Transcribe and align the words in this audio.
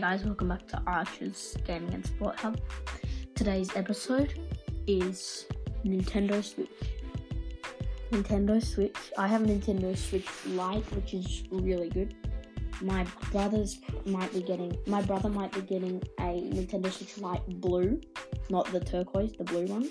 guys, 0.00 0.24
welcome 0.24 0.48
back 0.48 0.66
to 0.66 0.82
Archer's 0.86 1.54
Gaming 1.66 1.92
and 1.92 2.06
Sport 2.06 2.40
Hub. 2.40 2.58
Today's 3.34 3.76
episode 3.76 4.32
is 4.86 5.46
Nintendo 5.84 6.42
Switch. 6.42 6.70
Nintendo 8.10 8.64
Switch. 8.64 8.96
I 9.18 9.28
have 9.28 9.42
a 9.42 9.46
Nintendo 9.46 9.94
Switch 9.94 10.26
Lite, 10.46 10.90
which 10.92 11.12
is 11.12 11.42
really 11.50 11.90
good. 11.90 12.14
My 12.80 13.04
brothers 13.30 13.80
might 14.06 14.32
be 14.32 14.40
getting. 14.40 14.74
My 14.86 15.02
brother 15.02 15.28
might 15.28 15.52
be 15.52 15.60
getting 15.60 16.02
a 16.20 16.40
Nintendo 16.40 16.90
Switch 16.90 17.18
Lite 17.18 17.46
blue, 17.60 18.00
not 18.48 18.72
the 18.72 18.80
turquoise, 18.80 19.32
the 19.36 19.44
blue 19.44 19.66
one. 19.66 19.90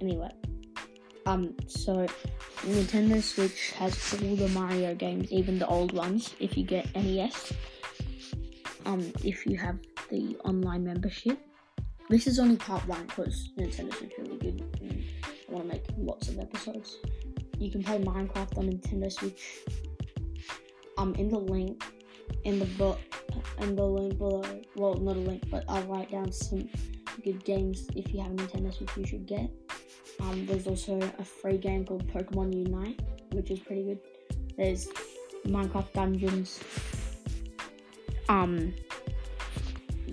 Anyway, 0.00 0.30
um, 1.26 1.54
so 1.68 2.08
Nintendo 2.62 3.22
Switch 3.22 3.70
has 3.72 4.14
all 4.14 4.34
the 4.34 4.48
Mario 4.48 4.96
games, 4.96 5.30
even 5.30 5.60
the 5.60 5.66
old 5.68 5.92
ones. 5.92 6.34
If 6.40 6.56
you 6.58 6.64
get 6.64 6.92
NES, 6.96 7.52
um, 8.88 9.12
if 9.22 9.46
you 9.46 9.56
have 9.58 9.78
the 10.10 10.36
online 10.44 10.82
membership. 10.82 11.38
This 12.08 12.26
is 12.26 12.38
only 12.38 12.56
part 12.56 12.86
one 12.88 13.04
because 13.04 13.50
Nintendo 13.58 13.94
Switch 13.94 14.12
is 14.12 14.18
really 14.18 14.38
good. 14.38 14.78
And 14.80 15.04
I 15.48 15.52
want 15.52 15.68
to 15.68 15.72
make 15.74 15.84
lots 15.98 16.28
of 16.28 16.38
episodes. 16.38 16.96
You 17.58 17.70
can 17.70 17.82
play 17.82 17.98
Minecraft 17.98 18.56
on 18.56 18.70
Nintendo 18.70 19.12
Switch. 19.12 19.58
Um, 20.96 21.14
in 21.16 21.28
the 21.28 21.38
link, 21.38 21.84
in 22.44 22.58
the 22.58 22.64
book, 22.64 22.98
in 23.60 23.76
the 23.76 23.84
link 23.84 24.16
below. 24.16 24.42
Well, 24.74 24.94
not 24.94 25.16
a 25.16 25.20
link, 25.20 25.44
but 25.50 25.64
I'll 25.68 25.82
write 25.82 26.10
down 26.10 26.32
some 26.32 26.68
good 27.22 27.44
games 27.44 27.88
if 27.94 28.12
you 28.14 28.22
have 28.22 28.32
Nintendo 28.32 28.74
Switch 28.74 28.90
you 28.96 29.06
should 29.06 29.26
get. 29.26 29.50
Um, 30.20 30.46
there's 30.46 30.66
also 30.66 30.98
a 31.18 31.24
free 31.24 31.58
game 31.58 31.84
called 31.84 32.08
Pokemon 32.08 32.54
Unite, 32.54 33.00
which 33.32 33.50
is 33.50 33.58
pretty 33.60 33.84
good. 33.84 34.00
There's 34.56 34.88
Minecraft 35.46 35.92
Dungeons. 35.92 36.60
Um, 38.28 38.74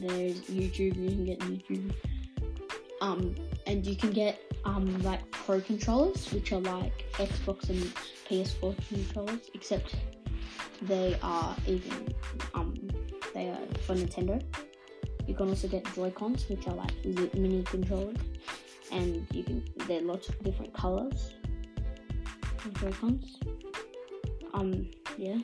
there's 0.07 0.41
YouTube. 0.41 0.95
You 0.95 1.09
can 1.09 1.25
get 1.25 1.39
YouTube. 1.39 1.93
Um, 3.01 3.35
and 3.67 3.85
you 3.85 3.95
can 3.95 4.11
get 4.11 4.39
um 4.63 5.01
like 5.03 5.29
Pro 5.31 5.61
controllers, 5.61 6.31
which 6.31 6.51
are 6.51 6.61
like 6.61 7.05
Xbox 7.13 7.69
and 7.69 7.81
PS4 8.27 8.75
controllers, 8.87 9.49
except 9.53 9.95
they 10.81 11.17
are 11.21 11.55
even 11.67 12.13
um 12.53 12.75
they 13.33 13.49
are 13.49 13.65
for 13.81 13.95
Nintendo. 13.95 14.41
You 15.27 15.33
can 15.33 15.49
also 15.49 15.67
get 15.67 15.83
Joy 15.93 16.11
Cons, 16.11 16.47
which 16.49 16.67
are 16.67 16.75
like 16.75 16.93
mini 17.03 17.63
controllers 17.63 18.17
and 18.91 19.25
you 19.31 19.43
can 19.43 19.65
there 19.87 19.99
are 19.99 20.03
lots 20.03 20.29
of 20.29 20.37
different 20.43 20.71
colors 20.73 21.33
Joy-Cons. 22.73 23.37
Um, 24.53 24.89
yeah. 25.17 25.37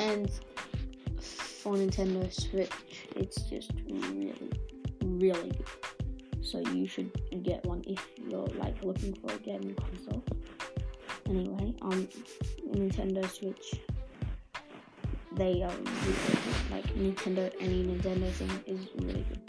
And 0.00 0.30
for 1.64 1.72
Nintendo 1.72 2.30
Switch, 2.30 3.08
it's 3.16 3.40
just 3.44 3.70
really, 3.90 4.34
really 5.00 5.50
good. 5.50 6.44
So 6.44 6.58
you 6.58 6.86
should 6.86 7.10
get 7.42 7.64
one 7.64 7.82
if 7.86 8.06
you're 8.28 8.46
like 8.48 8.84
looking 8.84 9.14
for 9.14 9.32
a 9.32 9.38
gaming 9.38 9.74
console. 9.74 10.22
Anyway, 11.26 11.74
um, 11.80 12.06
Nintendo 12.70 13.26
Switch, 13.30 13.80
they 15.36 15.62
are 15.62 15.70
really 15.70 16.16
good. 16.26 16.70
Like 16.70 16.84
Nintendo, 16.96 17.50
any 17.58 17.82
Nintendo 17.84 18.30
thing 18.32 18.50
is 18.66 18.86
really 18.96 19.24
good. 19.26 19.40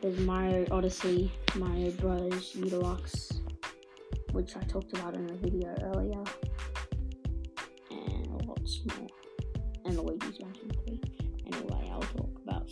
There's 0.00 0.18
Mario 0.20 0.66
Odyssey, 0.70 1.30
Mario 1.56 1.90
Bros. 1.90 2.52
Deluxe, 2.52 3.30
which 4.32 4.56
I 4.56 4.60
talked 4.60 4.96
about 4.96 5.14
in 5.16 5.28
a 5.28 5.34
video 5.34 5.68
earlier, 5.82 6.24
and 7.90 8.48
lots 8.48 8.80
more, 8.86 9.08
and 9.84 9.98
Luigi's 9.98 10.40
Mansion 10.40 10.71